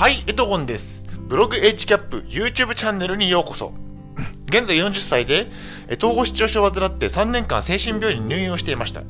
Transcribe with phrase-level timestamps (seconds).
[0.00, 1.04] はい、エトゴンです。
[1.28, 3.74] ブログ HCAP YouTube チャンネルにようこそ。
[4.46, 5.48] 現在40歳で、
[5.98, 9.02] 統合失調症を患って3年間精神病院に入院をしていました。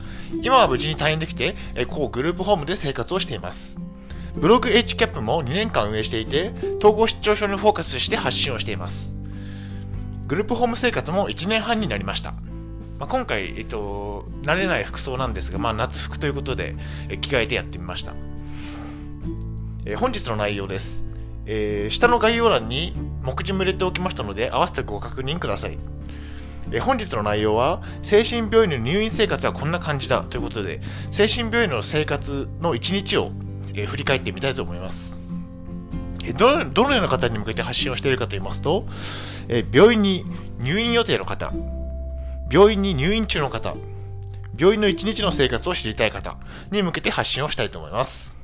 [0.43, 3.77] 今は無事に退院できて、えこうグループホームで生活をしています。
[4.35, 9.15] ブログ HCAP も2年間運営していて、統合失調症にフォーカスして発信をしています。
[10.27, 12.33] グループホーム生活も1年半になりました。
[12.99, 16.75] まあ、今回、えっと、慣れない服装なんですが、まあ、夏服ということで、
[17.21, 18.13] 着替えてやってみました。
[19.87, 21.05] えー本日の内容です、
[21.47, 25.79] えー下の概要欄に目次も入れておきましたので、合わせてご確認ください。
[26.71, 30.81] えー本日の内容は、精神病院の入院生活はこんな感じだということで、
[31.11, 33.31] 精神病院の生活の一日を、
[33.75, 35.17] え振り返ってみたいと思います。
[36.37, 38.87] どのどのような方に向けて発信をしているかと言いますと、
[39.49, 40.25] え病院に
[40.59, 41.53] 入院予定の方、
[42.51, 43.75] 病院に入院中の方、
[44.59, 46.37] 病院の一日の生活を知りたい方
[46.71, 48.37] に向けて発信をしたいと思います。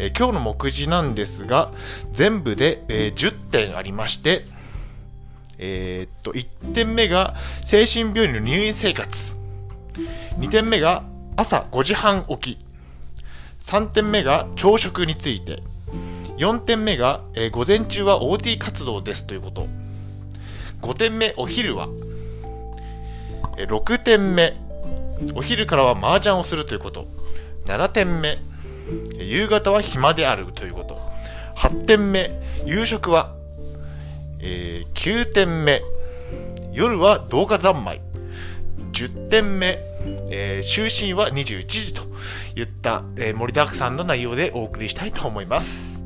[0.00, 1.72] えー今日の目次なんですが、
[2.12, 4.44] 全部で、えー10点ありまして、
[5.58, 9.34] えーっと、1点目が精神病院の入院生活。
[10.38, 11.02] 2点目が
[11.36, 12.58] 朝5時半起き。
[13.64, 15.62] 3点目が朝食について。
[16.36, 19.66] 4点目が、えー午前中は OT 活動ですということ。
[20.80, 21.88] 5点目、お昼は。
[23.56, 24.54] えー6点目、
[25.34, 27.08] お昼からは麻雀をするということ。
[27.64, 28.38] 7点目、
[29.18, 30.98] 夕方は暇であるということ。
[31.56, 32.30] 8点目、
[32.64, 33.34] 夕食は、
[34.40, 35.82] えー9点目、
[36.72, 38.00] 夜は動画三昧。
[38.92, 39.78] 10点目、
[40.30, 42.02] えー就寝は21時と
[42.56, 46.02] いった、えー盛りだくさんの内容でお送りしたいと思います。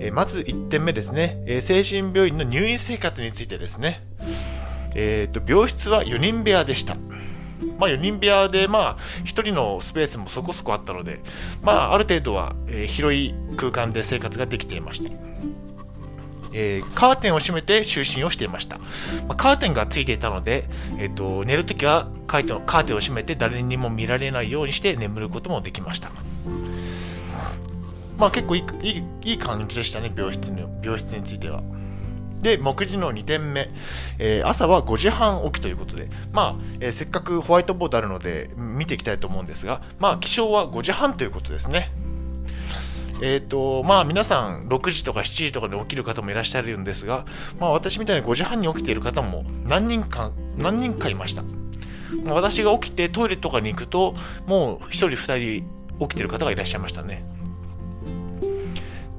[0.00, 4.02] えーまず1点目ですね、えー精神病院の入院生活についてですね。
[4.96, 6.96] えーと病室は4人部屋でした。
[7.78, 11.20] まあ、4人部屋で、まあ、1人のスペースもそこそこあったので、
[11.62, 15.10] まあ、ある程度は、えー広い空間で生活ができていました。
[16.52, 18.78] えーカーテンを閉めて就寝をしていました。
[19.26, 20.64] まあ、カーテンがついていたので、
[20.98, 26.10] えー、と寝るときはカーテンをカーテンを閉めて誰にも見られないようにして眠ることもできました。
[28.18, 31.62] まあ結構いいいい感じでしたね、病室の病室については。
[32.44, 33.70] で、目次の2点目、
[34.18, 41.90] えー朝は5時半起きということで、まあ、えーせっかくホワイトボードあるので、見ていきたいと思うんですが、まあ、起床は5時半ということですね。
[43.22, 47.24] えっ、と、まあ、皆さん、6時とか7時とかに起きる方もいらっしゃるんですが、
[47.58, 51.42] まあ、私みたいに5時半に起きている方も何人か、何人かいました。
[52.26, 54.14] 私が起きてトイレとかに行くと、
[54.46, 57.24] もう1人、2人起きている方がいらっしゃいましたね。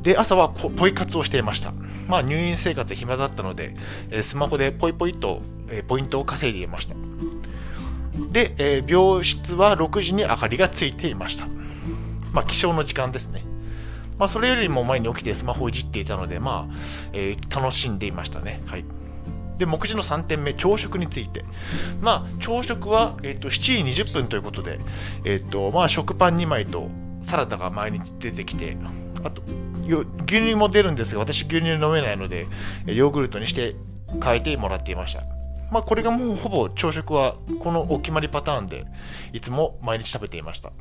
[0.05, 1.73] で、朝はポイ活をしていました。
[2.07, 3.75] まあ、入院生活暇だったので、
[4.11, 6.93] えスマホでポイポイと、えポイントを稼いでいました。
[8.31, 11.47] で、え病室は6時に明かりがついていました。
[12.33, 13.43] まあ、起床の時間ですね。
[14.19, 16.75] まあ、それよりも前に起きてスマホをいじっていたので、まあ、
[17.11, 18.61] えー楽しんでいましたね。
[18.67, 18.85] はい。
[19.57, 21.45] で、目次の3点目、朝食について。
[22.01, 24.79] まあ、朝食は、えっ、と、7時20分ということで、
[25.23, 26.89] えっ、と、まあ、食パン2枚と
[27.21, 28.77] サラダが毎日出てきて、
[29.25, 29.41] あと、
[29.83, 32.47] 牛乳も出るんですが、私牛乳飲めないので、
[32.85, 33.75] ヨーグルトにして
[34.23, 35.23] 変えてもらっていました。
[35.71, 38.85] まあ、これがもうほぼ朝食はこのお決まりパターンで、
[39.33, 40.71] いつも毎日食べていました。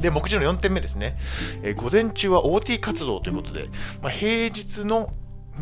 [0.00, 1.18] で、目次の4点目ですね。
[1.62, 3.68] えー午前中は OT 活動ということで、
[4.00, 5.12] まあ、平日の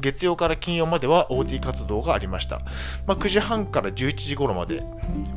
[0.00, 2.60] 月曜から金曜までは OT 活動がありました。
[3.06, 4.82] まあ、9時半から11時頃まで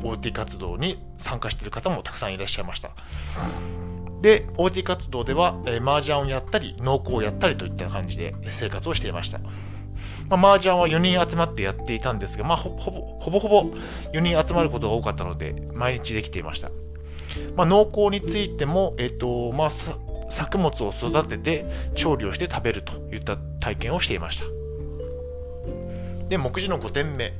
[0.02, 2.90] OT 活動に参加している方もたくさんいらっしゃいました。
[4.20, 9.40] で、OT 活動では、えー、麻雀をやったり、農耕をやったりといった感じで生活をしていました。
[10.28, 13.62] まあ、麻雀は4人集まってやっていたんですが、まあ、ほぼほぼほぼ
[14.12, 16.70] 4人集まることが多かったので、毎日できていました。
[17.56, 24.57] まあ、農耕についても、えっとまあ、作物を育てて調理をして食べるといった体験をしていました。
[26.28, 27.32] で、目次の5点目、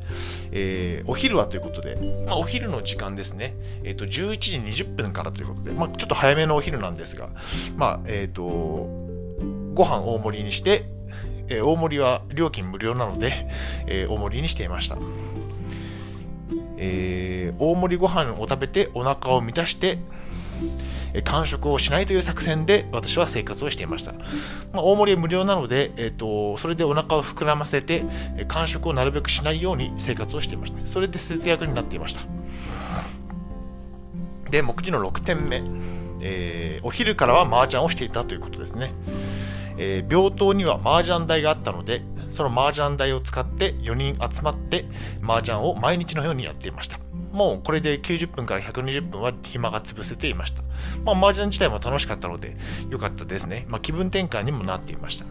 [0.53, 3.55] えーお昼はということで、まあ、お昼の時間ですね、
[3.85, 7.29] えっと11時20分からということで、まあ、ちょっと早めのお昼なんですが、
[7.77, 10.85] まあえっとご飯大盛りにして、
[11.49, 13.49] えー大盛りは料金無料なので、
[13.87, 14.97] えー大盛りにしていました。
[16.77, 19.99] えー大盛りご飯を食べてお腹を満たして、
[21.15, 24.13] えー間食をしないという作戦で私は生活をしていました。
[24.73, 28.05] まあ、大盛りは無料なので、えー、とそれでお腹を膨らませて、
[28.37, 30.87] えー間食をなるべくしないように生活をしていました。
[30.87, 32.21] それで節約になっていました。
[34.51, 35.63] で、目次の6点目、
[36.21, 38.93] えーお昼からは麻雀をしていたということですね。
[39.77, 44.85] えー病棟には麻雀台があったので、その麻雀台を使って4人集まって
[45.23, 47.01] 麻雀を毎日のようにやっていました。
[47.33, 50.63] もうこれで90分から120分は暇が潰せていました。
[51.05, 52.57] まあ、麻雀自体も楽しかったので、
[52.91, 53.67] 良かったですね。
[53.69, 55.27] まあ、気分転換にもなっていました。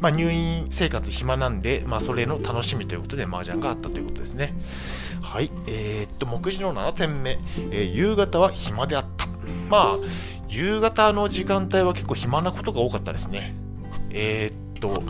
[0.00, 4.54] まあ、入院生活暇なんで、まあ、それの楽しみということで麻雀があったということですね。
[5.20, 5.50] はい。
[5.66, 7.38] えー、っと、目次の7点目、
[7.70, 9.26] えー、夕方は暇であった。
[9.68, 9.96] まあ、
[10.48, 13.54] 夕方の時間帯は結構暇なことが多かったですね。
[14.10, 15.02] えー、っと、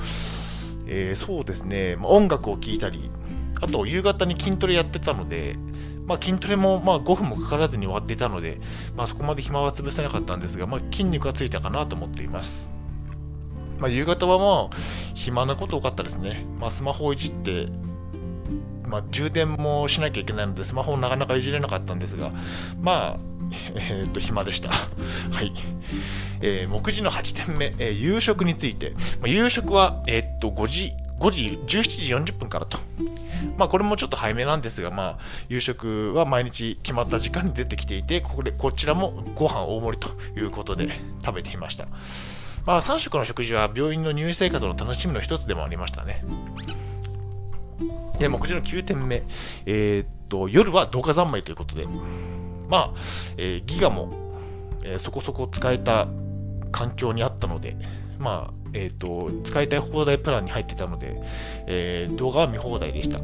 [0.87, 3.11] えー、そうですね、まあ、音楽を聴いたり、
[3.60, 5.56] あと夕方に筋トレやってたので、
[6.06, 8.60] まあ、筋トレもまあ5分もかからずに終わっていたので、
[8.96, 12.70] まあ、そこまで暇は潰せなかったんですが、まあ、筋肉がついたかなと思っています。
[13.78, 14.76] まあ、夕方はまあ
[15.14, 16.44] 暇なこと多かったですね。
[16.58, 17.68] まあ、スマホをいじって、
[18.86, 22.32] まあ、充電もしなきゃいけないので、スマホをなかなかいじれなかったんですが、
[22.80, 23.30] まあ、
[23.74, 24.70] えー、っと、暇でした。
[25.30, 25.52] はい。
[26.42, 28.90] えー、目次の8点目、えー、夕食について。
[29.20, 32.78] まあ、夕食は、えー、っと、5時、5時、17時40分からと。
[33.56, 35.19] まあ、これもちょっと早めなんですが、まあ、
[35.49, 41.87] 夕食は毎日決まった時間に出てきていて、ここで、こちらもご飯大盛りということで食べていました。
[42.67, 46.25] まあ、3食の食事は病院の入院生活の楽しみの一つでもありましたね。
[48.19, 49.22] で、目次の9点目。
[49.67, 51.87] えー、っと、夜は動画三昧ということで、
[52.69, 52.90] まあ、
[53.37, 54.12] えー、ギガも、
[54.84, 56.06] えー、そこそこ使えた
[56.70, 57.76] 環境にあったので、
[58.20, 61.20] まあ、えっ、ー、と、使いたい放題プランに入ってたので、
[61.67, 63.19] えー、動画は見放題でした。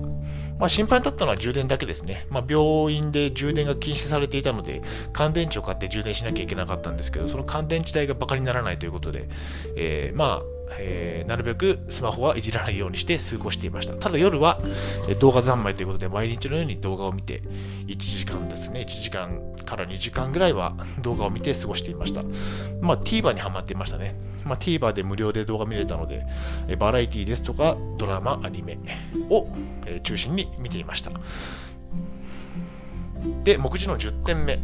[0.59, 2.27] まあ、心配だったのは充電だけですね。
[2.31, 4.81] まあ、病院で充電が禁止されていたので、
[5.13, 9.29] 乾電池を買って充電しなきゃいけなかったんですけど、その乾電池代がバカにならないということで、
[9.77, 13.95] えー、まあ、えー、なるべくスマホはいじらないようにして過ごしていました。
[13.95, 14.61] ただ夜は、
[15.21, 17.43] 動画三昧ということで、毎日のように動画を見て、
[17.87, 22.23] 1時間ですね、1時間から2時間ぐらいは 動画を見て過ごしていました。
[22.81, 24.17] まあ、TVer にハマっていましたね。
[24.45, 26.27] まあ、TVer で無料で動画見れたので、
[26.79, 28.79] バラエティですとか、ドラマ、アニメ
[29.31, 29.49] を、
[30.03, 31.11] 中心に見ていました。
[33.45, 34.59] で、目次の10点目、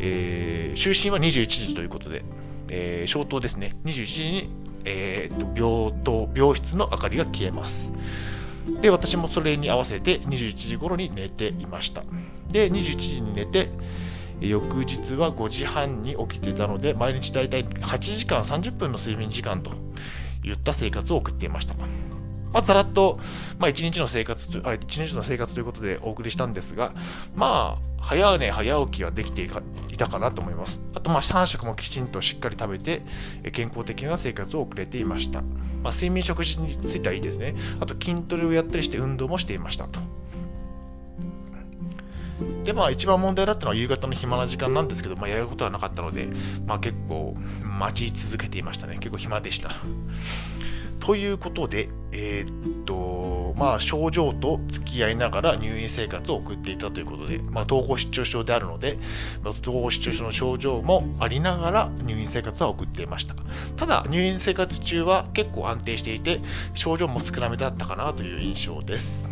[0.00, 2.24] えー、就寝は21時ということで、
[2.70, 4.50] えー、消灯ですね、21時に
[4.84, 7.92] えー、と病棟、病室の明かりが消えます。
[8.80, 12.02] で、私もそれに合わせて21時頃に寝ていました。
[12.50, 13.70] で、21時に寝て、
[14.40, 19.72] 翌日は5時半に起きていたので、毎日だいたい8時間30分の睡眠時間と
[20.44, 21.74] いった生活を送っていました。
[22.52, 23.18] まあ、ざらっと、
[23.58, 26.92] まあ、一日の生活と、あ、一日の生活ということでお送りしたんですが、
[27.34, 29.48] まあ、早寝早起きはできてい
[29.96, 30.80] たかなと思います。
[30.94, 33.02] あと、まあ、3食もきちんとしっかり食べて、
[33.52, 35.42] 健康的な生活を送れていました。
[35.82, 37.54] まあ、睡眠食事についてはいいですね。
[37.80, 40.00] あと、筋トレをやったりして運動もしていましたと。
[42.64, 46.28] で、まあ、一番問題だったのは夕方の暇な時間なんですけど、まあ、やることはなかったので、
[46.66, 48.94] まあ、結構待ち続けていましたね。
[48.94, 49.70] 結構暇でした。
[51.00, 58.98] ということで、えー、っと、まあ、症状と付き合いながら入院生活を送っていたということで、まあ、統合失調症であるので、
[59.62, 63.34] 統合失調症の症状もありながら入院生活は送っていました。
[63.76, 66.40] ただ、入院生活中は結構安定していて、
[66.74, 69.30] 症状も少なめだったかなという印象です。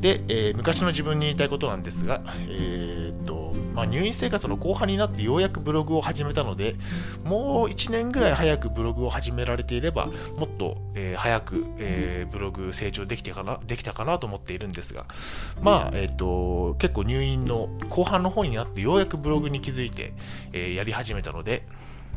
[0.00, 2.89] で、えー、昔の自分に言いたいことなんですが、えー、
[3.74, 6.76] まあ、入院生活の後半になってようやくブログを始めたので、
[7.24, 15.06] もう1年ぐらい早くブログを始められていれば、もっと、えー、早く、えー、ブログ成長できてかなできたかなと思っているんですが、
[15.62, 20.12] まあ、えっ、と、結構入院の後半の方になってようやくブログに気づいて、
[20.52, 21.62] えー、やり始めたので、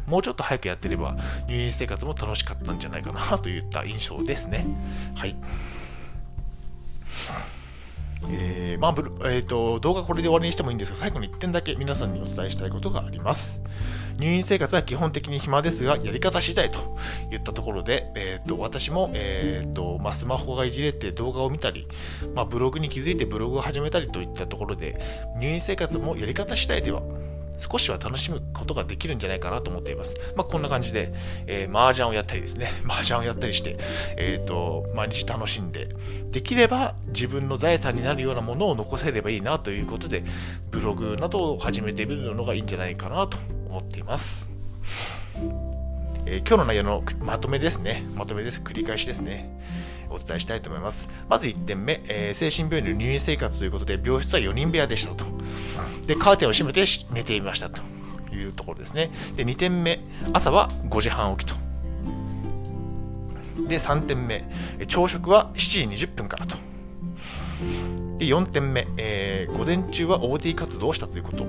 [0.08, 1.16] もうちょっと早くやってれば
[1.48, 4.66] 入院生活も楽しかったんじゃないかなといった印象ですね。
[5.16, 5.36] はい。
[8.30, 8.96] えー、まあ、
[9.30, 13.60] えーと、動画これで終わりにしてもいいんですが、最後に1点だけ皆さんにお伝えしたいことがあります。
[14.20, 16.80] 入院生活は基本的に暇ですが、やり方次第と
[17.32, 21.88] いったところで、えーと、私も、えーとまあ、スマホがいじれて動画を見たり、
[22.36, 25.00] まあ、ブログに気づいてブログを始めたりといったところで、
[25.38, 27.02] 入院生活もやり方次第では
[27.58, 30.16] 少しは楽しむことができるんじゃないかなと思っています。
[30.36, 31.14] まあ、こんな感じで、
[31.48, 33.78] えー、麻雀をやったりですね、 麻雀をやったりして、
[34.18, 35.90] えっ、ー、と、毎日楽しんで、
[36.32, 40.24] できれば自分の財産になるようなものを残せればいいなということで、
[40.72, 43.38] ブログなどを始めてみるのがいいんじゃないかなと
[43.70, 44.48] 思っています。
[46.26, 48.04] えー、今日の内容のまとめですね。
[48.16, 48.62] まとめです。
[48.62, 49.50] 繰り返しですね。
[50.14, 51.10] お伝えしたいと思います。
[51.28, 55.26] まず1点目、えー、精神病院の入院生活ということで、病室は4人部屋でしたと。
[56.06, 57.82] で、カーテンを閉めて寝ていましたと
[58.34, 59.12] いうところですね。
[59.36, 60.00] で、2点目、
[60.32, 61.56] 朝は5時半起きと。
[63.68, 64.44] で、3点目、
[64.88, 66.58] 朝食は7時20分からと。
[68.20, 71.46] で、4点目、えー、午前中は OT 活動をしたということ。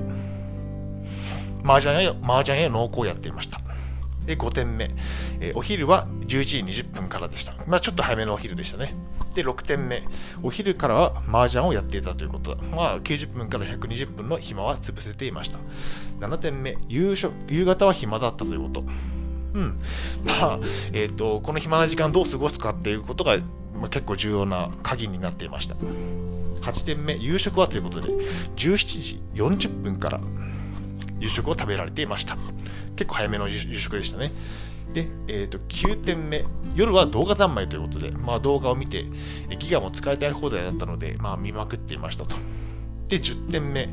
[1.64, 3.60] 麻雀や麻雀や農耕をやっていました。
[4.26, 4.93] で、5点目、
[5.40, 7.54] えー、お昼は11時20分からでした。
[7.66, 8.94] まあ、ちょっと早めのお昼でしたね。
[9.34, 10.02] で、6点目、
[10.42, 12.62] お昼からは麻雀をやっていたということだ。
[12.62, 15.58] まあ、90分から120分の暇は潰せていました。
[16.20, 18.84] 7点目、夕食夕方は暇だったということ。
[19.54, 19.80] うん。
[20.24, 20.58] まあ、
[20.92, 23.36] え、ー、と、この暇な時間どう過ごすかっていうことが、
[23.74, 25.74] まあ、結構重要な鍵になっていました。
[26.62, 28.08] 8点目、夕食はということで、
[28.56, 30.20] 17時40分から
[31.20, 32.36] 夕食を食べられていました。
[32.96, 34.32] 結構早めの夕食でしたね。
[34.92, 39.04] で、えー、と9点目、夜は動画三昧ということで、まあ、動画を見て、
[39.58, 42.36] ギガも使いたい放題だったので、まあ、見まくっていましたと。
[43.08, 43.88] で、10点目、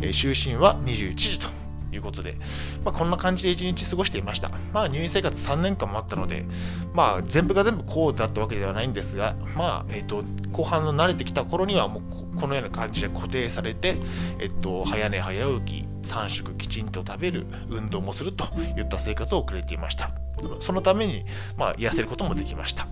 [0.00, 1.48] えー、就寝は21時と
[1.92, 2.36] いうことで、
[2.84, 4.50] まあ、こんな感じで1日過ごしていました。
[4.72, 6.44] まあ、入院生活3年間もあったので、
[6.92, 12.02] まあ、全部が全部こうだったわけではないんですが、まあ、えっ、ー、と、後半の慣れてきた頃にはもう
[12.38, 13.96] このような感じで固定されて、
[14.38, 18.44] えっと、早寝早起き、3食きちんと食べる、運動もすると
[18.76, 20.21] いった生活を送れていました。
[20.60, 21.24] そのために、
[21.56, 22.86] まあ、癒せることもできました。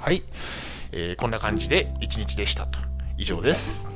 [0.00, 0.22] はい、
[0.92, 2.78] えー、こんな感じで1日でしたと。
[3.18, 3.92] 以上です。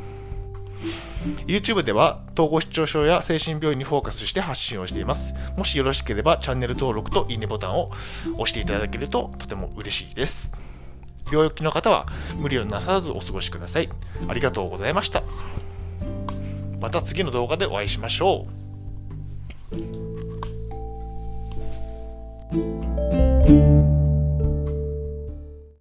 [1.46, 5.34] YouTube では統合失調症や精神病院にフォーカスして発信をしています。
[5.56, 7.90] もしよろしければチャンネル登録といいねボタンを
[8.34, 10.52] 押していただけるととても嬉しいです。
[11.32, 13.88] 病気の方は無理をなさらずお過ごしください。
[14.28, 15.22] ありがとうございました。
[16.80, 18.46] また次の動画でお会いしましょ
[19.72, 20.03] う。
[22.54, 22.83] you.